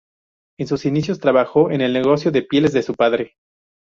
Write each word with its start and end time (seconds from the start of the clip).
En 0.57 0.65
sus 0.65 0.85
inicios 0.85 1.19
trabajó 1.19 1.69
en 1.69 1.79
el 1.81 1.93
negocio 1.93 2.31
de 2.31 2.41
pieles 2.41 2.73
de 2.73 2.81
su 2.81 2.95
padre. 2.95 3.35